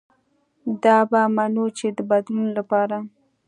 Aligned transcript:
دا 0.83 0.97
به 1.11 1.21
منو 1.35 1.65
چې 1.77 1.87
د 1.97 1.99
بدلون 2.09 2.47
له 2.57 2.63
پاره 2.69 2.99